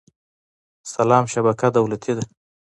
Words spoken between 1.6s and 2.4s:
دولتي ده